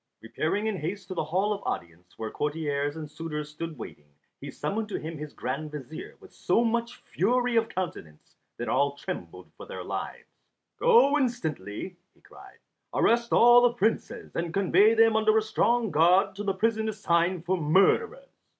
Repairing 0.19 0.65
in 0.65 0.77
haste 0.77 1.07
to 1.09 1.13
the 1.13 1.25
hall 1.25 1.53
of 1.53 1.61
audience, 1.63 2.17
where 2.17 2.31
courtiers 2.31 2.95
and 2.95 3.07
suitors 3.07 3.51
stood 3.51 3.77
waiting, 3.77 4.09
he 4.39 4.49
summoned 4.49 4.89
to 4.89 4.97
him 4.97 5.15
his 5.19 5.31
grand 5.31 5.71
vizier 5.71 6.17
with 6.19 6.33
so 6.33 6.65
much 6.65 6.95
fury 6.95 7.55
of 7.55 7.69
countenance 7.69 8.35
that 8.57 8.67
all 8.67 8.95
trembled 8.95 9.51
for 9.57 9.67
their 9.67 9.83
lives. 9.83 10.41
"Go 10.79 11.19
instantly," 11.19 11.97
he 12.15 12.21
cried, 12.21 12.57
"arrest 12.95 13.31
all 13.31 13.61
the 13.61 13.73
Princes, 13.73 14.35
and 14.35 14.55
convey 14.55 14.95
them 14.95 15.15
under 15.15 15.37
a 15.37 15.41
strong 15.43 15.91
guard 15.91 16.35
to 16.35 16.43
the 16.43 16.55
prison 16.55 16.89
assigned 16.89 17.45
for 17.45 17.55
murderers!" 17.57 18.27